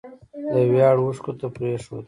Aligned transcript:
د 0.53 0.55
ویاړ 0.71 0.95
اوښکو 1.01 1.31
ته 1.39 1.47
پرېښود 1.55 1.99